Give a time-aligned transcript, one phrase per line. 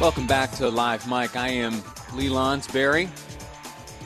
[0.00, 1.34] Welcome back to Live Mike.
[1.34, 1.72] I am
[2.14, 3.08] Lee Lonsberry.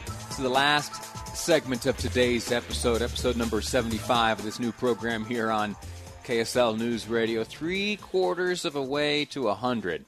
[0.07, 5.27] This is the last segment of today's episode, episode number 75 of this new program
[5.27, 5.77] here on
[6.25, 7.45] KSL News Radio.
[7.45, 10.07] Three quarters of a way to 100.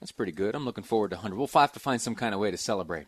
[0.00, 0.54] That's pretty good.
[0.54, 1.36] I'm looking forward to 100.
[1.36, 3.06] We'll have to find some kind of way to celebrate.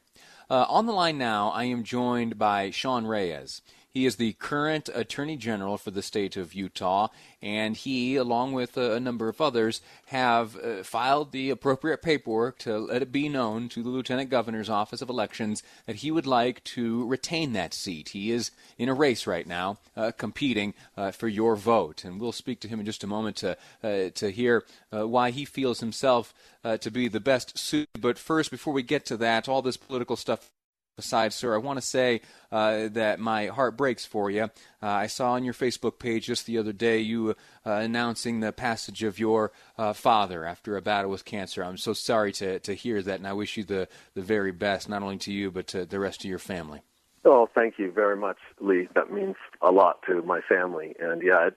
[0.51, 3.63] Uh, on the line now, I am joined by Sean Reyes.
[3.99, 7.09] He is the current Attorney General for the state of Utah,
[7.43, 12.79] and he, along with a, number of others, have uh, filed the appropriate paperwork to
[12.79, 16.63] let it be known to the Lieutenant Governor's Office of Elections that he would like
[16.79, 18.11] to retain that seat.
[18.11, 22.31] He is in a race right now, uh, competing uh, for your vote, and we'll
[22.31, 24.65] speak to him in just a moment to uh, to hear
[24.97, 28.01] uh, why he feels himself uh, to be the best suited.
[28.01, 30.51] But first, before we get to that, all this political stuff
[30.99, 32.21] aside, sir, I want to say
[32.53, 34.45] uh, that my heart breaks for you.
[34.45, 34.51] Uh,
[34.83, 39.03] I saw on your Facebook page just the other day you uh, announcing the passage
[39.03, 41.65] of your uh, father after a battle with cancer.
[41.65, 44.89] I'm so sorry to, to hear that, and I wish you the, the very best,
[44.89, 46.83] not only to you, but to the rest of your family.
[47.25, 48.89] Oh, thank you very much, Lee.
[48.95, 50.95] That means a lot to my family.
[51.01, 51.55] And yeah, it,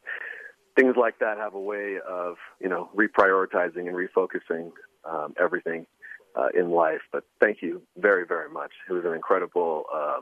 [0.75, 4.71] things like that have a way of, you know, reprioritizing and refocusing
[5.05, 5.85] um, everything
[6.35, 7.01] uh, in life.
[7.11, 8.71] But thank you very, very much.
[8.89, 10.21] It was an incredible uh,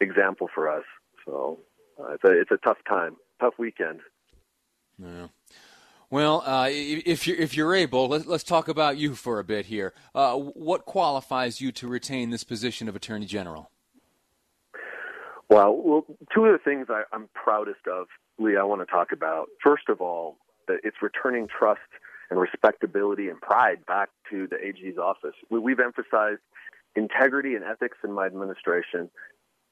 [0.00, 0.84] example for us.
[1.24, 1.58] So
[1.98, 4.00] uh, it's a it's a tough time, tough weekend.
[4.98, 5.28] Yeah.
[6.10, 9.66] Well, uh, if you're if you're able, let's let's talk about you for a bit
[9.66, 9.94] here.
[10.14, 13.70] Uh, what qualifies you to retain this position of Attorney General?
[15.48, 18.06] Well, well, two of the things I, I'm proudest of,
[18.38, 19.48] Lee, I want to talk about.
[19.62, 21.80] First of all, that it's returning trust
[22.32, 25.34] and respectability and pride back to the AG's office.
[25.50, 26.40] We, we've emphasized
[26.96, 29.10] integrity and ethics in my administration.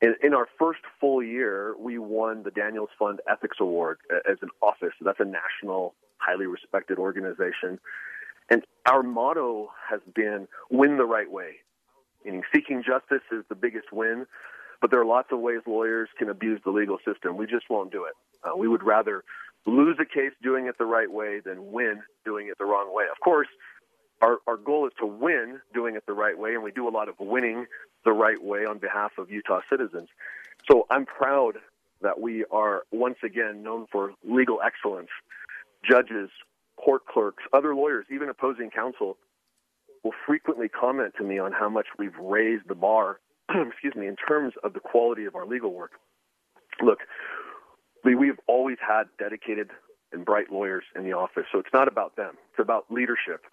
[0.03, 3.97] In, in, our first full year, we won the Daniels Fund Ethics Award
[4.31, 4.93] as an office.
[5.01, 7.79] That's a national, highly respected organization.
[8.51, 11.53] And our motto has been win the right way,
[12.27, 14.27] meaning seeking justice is the biggest win.
[14.83, 17.39] But there are lots of ways lawyers can abuse the legal system.
[17.39, 18.13] We just won't do it.
[18.45, 19.25] Uh, we would rather
[19.67, 23.05] lose a case doing it the right way than win doing it the wrong way.
[23.11, 23.49] Of course,
[24.23, 26.91] our, our goal is to win doing it the right way, and we do a
[26.91, 27.67] lot of winning
[28.05, 30.09] the right way on behalf of Utah citizens.
[30.71, 31.55] So I'm proud
[32.03, 35.11] that we are once again known for legal excellence.
[35.89, 36.31] Judges,
[36.77, 39.17] court clerks, other lawyers, even opposing counsel
[40.03, 43.21] will frequently comment to me on how much we've raised the bar,
[43.51, 45.93] excuse me, in terms of the quality of our legal work.
[46.83, 47.01] Look,
[48.05, 49.71] we've always had dedicated
[50.13, 51.45] and bright lawyers in the office.
[51.53, 52.35] So it's not about them.
[52.51, 53.45] It's about leadership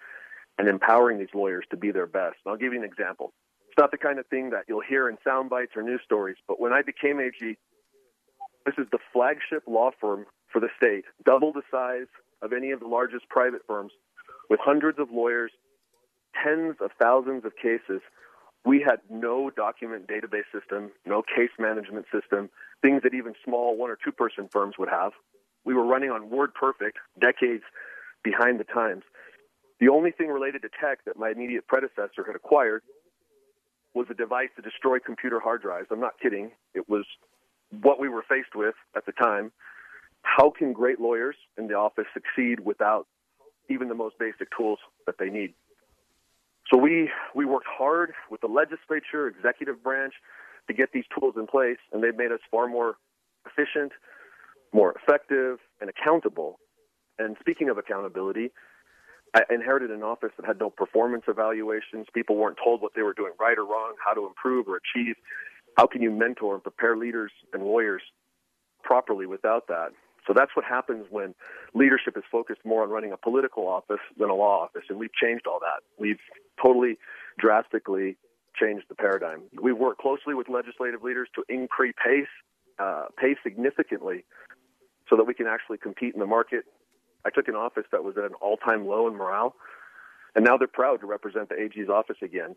[0.57, 2.37] and empowering these lawyers to be their best.
[2.45, 3.33] And I'll give you an example.
[3.67, 6.37] It's not the kind of thing that you'll hear in sound bites or news stories,
[6.47, 7.57] but when I became AG,
[8.65, 12.07] this is the flagship law firm for the state, double the size
[12.41, 13.91] of any of the largest private firms,
[14.49, 15.51] with hundreds of lawyers,
[16.43, 18.01] tens of thousands of cases.
[18.65, 22.49] We had no document database system, no case management system,
[22.81, 25.13] things that even small one or two person firms would have.
[25.63, 27.63] We were running on WordPerfect, decades
[28.23, 29.03] behind the times.
[29.79, 32.81] The only thing related to tech that my immediate predecessor had acquired
[33.93, 35.87] was a device to destroy computer hard drives.
[35.91, 36.51] I'm not kidding.
[36.73, 37.05] It was
[37.81, 39.51] what we were faced with at the time.
[40.21, 43.07] How can great lawyers in the office succeed without
[43.69, 45.53] even the most basic tools that they need?
[46.71, 50.13] So we, we worked hard with the legislature, executive branch,
[50.67, 52.97] to get these tools in place, and they've made us far more
[53.45, 53.93] efficient,
[54.73, 56.59] more effective, and accountable.
[57.17, 58.51] And speaking of accountability,
[59.33, 62.07] I inherited an office that had no performance evaluations.
[62.13, 65.15] People weren't told what they were doing right or wrong, how to improve or achieve.
[65.77, 68.01] How can you mentor and prepare leaders and lawyers
[68.83, 69.89] properly without that?
[70.27, 71.33] So that's what happens when
[71.73, 74.83] leadership is focused more on running a political office than a law office.
[74.89, 75.83] And we've changed all that.
[75.97, 76.19] We've
[76.61, 76.97] totally
[77.39, 78.17] drastically
[78.59, 79.43] changed the paradigm.
[79.61, 82.27] We work closely with legislative leaders to increase pace,
[82.77, 84.25] uh, pay significantly,
[85.09, 86.65] so that we can actually compete in the market.
[87.25, 89.55] I took an office that was at an all-time low in morale,
[90.35, 92.55] and now they're proud to represent the AG's office again,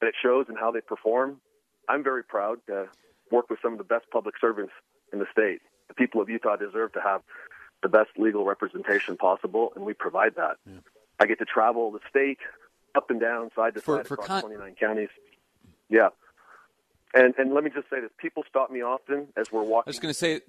[0.00, 1.40] and it shows in how they perform.
[1.88, 2.86] I'm very proud to
[3.30, 4.72] work with some of the best public servants
[5.12, 5.60] in the state.
[5.90, 7.20] The people of Utah deserve to have
[7.82, 10.56] the best legal representation possible, and we provide that.
[10.64, 10.78] Yeah.
[11.18, 12.38] I get to travel the state,
[12.94, 15.08] up and down, side to for, side for across con- 29 counties.
[15.88, 16.10] Yeah.
[17.12, 19.88] And and let me just say this: people stop me often as we're walking.
[19.88, 20.42] I was going to say,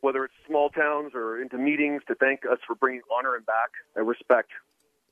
[0.00, 3.70] whether it's small towns or into meetings, to thank us for bringing honor and back
[3.94, 4.50] and respect,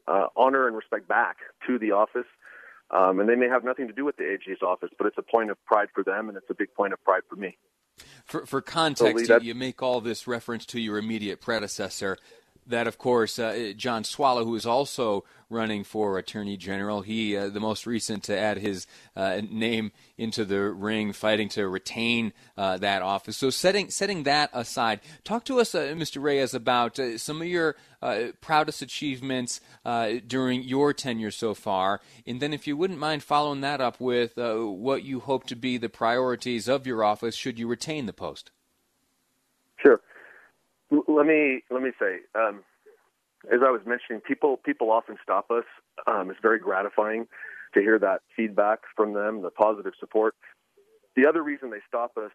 [0.09, 1.37] uh, honor and respect back
[1.69, 2.27] to the office.
[2.91, 5.23] Um, and they may have nothing to do with the AG's office, but it's a
[5.23, 7.57] point of pride for them, and it's a big point of pride for me.
[8.25, 12.19] For, for context, you, you make all this reference to your immediate predecessor
[12.69, 17.49] that, of course, uh, John Swallow, who is also running for Attorney General, he, uh,
[17.49, 18.87] the most recent to add his
[19.17, 23.37] uh, name into the ring, fighting to retain uh, that office.
[23.37, 26.23] So, setting setting that aside, talk to us, uh, Mr.
[26.23, 27.77] Reyes, about uh, some of your
[28.41, 29.61] proudest achievements
[30.29, 34.37] during your tenure so far, and then, if you wouldn't mind following that up with
[34.37, 38.51] what you hope to be the priorities of your office should you retain the post.
[41.19, 42.63] Let me let me say, um,
[43.53, 45.65] as I was mentioning, people people often stop us.
[46.07, 47.27] Um, it's very gratifying
[47.75, 50.37] to hear that feedback from them, the positive support.
[51.17, 52.31] The other reason they stop us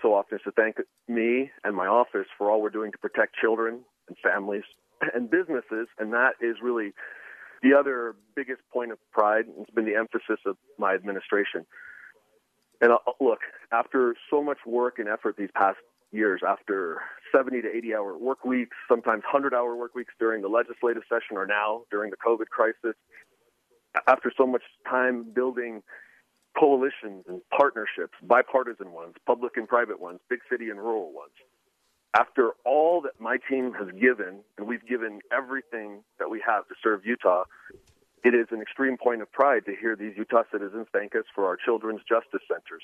[0.00, 0.76] so often is to thank
[1.08, 4.62] me and my office for all we're doing to protect children and families
[5.12, 6.92] and businesses, and that is really
[7.64, 9.46] the other biggest point of pride.
[9.60, 11.66] It's been the emphasis of my administration.
[12.80, 13.40] And uh, look,
[13.72, 15.78] after so much work and effort these past
[16.12, 17.00] years after
[17.34, 21.36] 70 to 80 hour work weeks, sometimes 100 hour work weeks during the legislative session
[21.36, 22.96] or now during the COVID crisis.
[24.06, 25.82] After so much time building
[26.58, 31.32] coalitions and partnerships, bipartisan ones, public and private ones, big city and rural ones.
[32.16, 36.74] After all that my team has given, and we've given everything that we have to
[36.82, 37.44] serve Utah,
[38.24, 41.46] it is an extreme point of pride to hear these Utah citizens thank us for
[41.46, 42.82] our children's justice centers,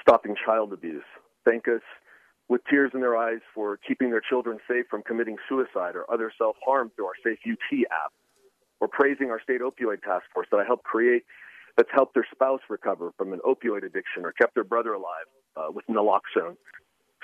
[0.00, 1.04] stopping child abuse,
[1.44, 1.82] thank us
[2.48, 6.32] with tears in their eyes for keeping their children safe from committing suicide or other
[6.38, 8.12] self harm through our Safe UT app,
[8.80, 11.24] or praising our state opioid task force that I helped create
[11.76, 15.70] that's helped their spouse recover from an opioid addiction or kept their brother alive uh,
[15.70, 16.56] with naloxone.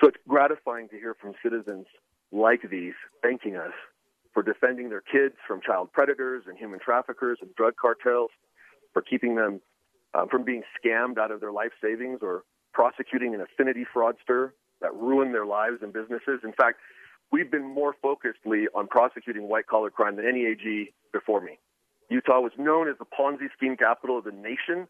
[0.00, 1.86] So it's gratifying to hear from citizens
[2.30, 3.72] like these thanking us
[4.32, 8.30] for defending their kids from child predators and human traffickers and drug cartels,
[8.92, 9.60] for keeping them
[10.12, 12.42] uh, from being scammed out of their life savings or
[12.72, 14.50] prosecuting an affinity fraudster
[14.84, 16.40] that ruin their lives and businesses.
[16.44, 16.76] In fact,
[17.32, 21.58] we've been more focusedly on prosecuting white collar crime than any AG before me.
[22.10, 24.86] Utah was known as the Ponzi scheme capital of the nation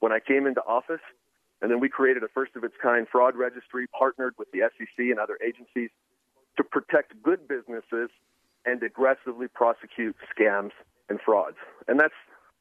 [0.00, 1.00] when I came into office.
[1.62, 4.98] And then we created a first of its kind fraud registry, partnered with the SEC
[4.98, 5.90] and other agencies
[6.56, 8.10] to protect good businesses
[8.66, 10.72] and aggressively prosecute scams
[11.08, 11.56] and frauds.
[11.88, 12.14] And that's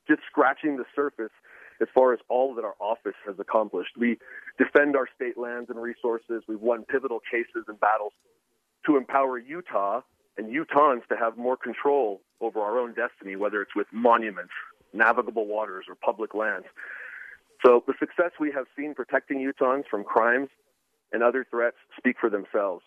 [0.08, 1.36] just scratching the surface
[1.82, 3.98] as far as all that our office has accomplished.
[3.98, 4.18] We
[4.58, 6.44] defend our state lands and resources.
[6.48, 8.14] We've won pivotal cases and battles
[8.86, 10.02] to empower Utah
[10.38, 14.54] and Utahns to have more control over our own destiny, whether it's with monuments,
[14.94, 16.66] navigable waters, or public lands.
[17.66, 20.50] So the success we have seen protecting Utahns from crimes
[21.12, 22.84] and other threats speak for themselves.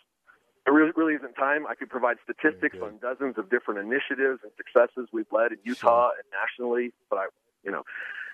[0.65, 1.67] There really, really isn't time.
[1.67, 6.11] I could provide statistics on dozens of different initiatives and successes we've led in Utah
[6.11, 7.27] and nationally, but I,
[7.65, 7.83] you know,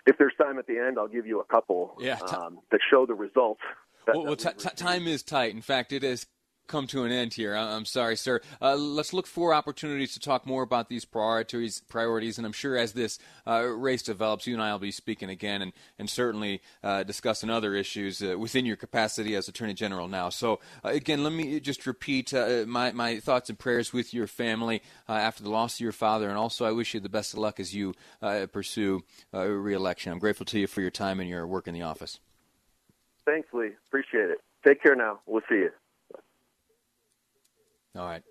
[0.08, 2.81] if there's time at the end, I'll give you a couple yeah, t- um, that
[2.90, 3.60] show the results.
[4.06, 5.55] That, well, well t- t- time is tight.
[5.55, 6.26] In fact, it has
[6.69, 7.55] come to an end here.
[7.55, 8.41] I'm sorry, sir.
[8.62, 12.76] Uh, let's look for opportunities to talk more about these priorities, priorities, and I'm sure
[12.76, 16.61] as this uh, race develops, you and I will be speaking again, and and certainly
[16.85, 20.28] uh, discussing other issues uh, within your capacity as Attorney General now.
[20.28, 24.26] So uh, again, let me just repeat uh, my my thoughts and prayers with your
[24.26, 27.40] family after the loss of your father, and also I wish you the best of
[27.40, 27.95] luck as you
[28.52, 29.02] pursue
[29.33, 30.12] reelection.
[30.12, 32.21] I'm grateful to you for your time and your work in the office.
[33.25, 33.71] Thanks, Lee.
[33.88, 34.38] Appreciate it.
[34.66, 35.21] Take care now.
[35.26, 35.71] We'll see you.
[37.97, 38.23] All right.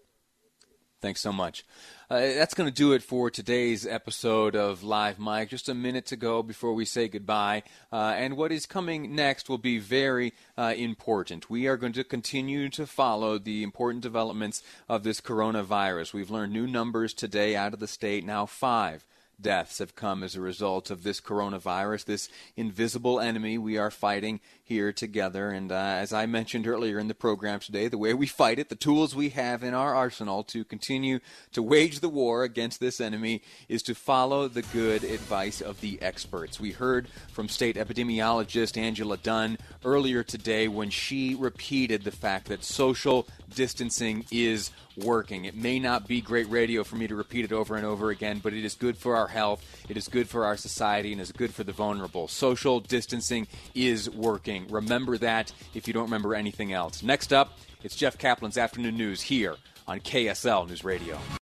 [0.99, 1.63] Thanks so much.
[2.09, 5.49] Uh, that's going to do it for today's episode of Live Mike.
[5.49, 7.61] Just a minute to go before we say goodbye.
[7.91, 11.51] Uh, and what is coming next will be very uh, important.
[11.51, 16.13] We are going to continue to follow the important developments of this coronavirus.
[16.13, 19.05] We've learned new numbers today out of the state, now five
[19.39, 24.39] deaths have come as a result of this coronavirus, this invisible enemy we are fighting
[24.63, 25.49] here together.
[25.49, 28.69] And uh, as I mentioned earlier in the program today, the way we fight it,
[28.69, 31.19] the tools we have in our arsenal to continue
[31.53, 36.01] to wage the war against this enemy is to follow the good advice of the
[36.01, 36.59] experts.
[36.59, 42.63] We heard from state epidemiologist Angela Dunn earlier today when she repeated the fact that
[42.63, 45.45] social distancing is working.
[45.45, 48.39] It may not be great radio for me to repeat it over and over again,
[48.41, 51.31] but it is good for our health, it is good for our society, and is
[51.31, 52.27] good for the vulnerable.
[52.27, 54.67] Social distancing is working.
[54.69, 57.03] Remember that if you don't remember anything else.
[57.03, 59.55] Next up, it's Jeff Caplan's Afternoon News here
[59.87, 61.17] on KSL News Radio.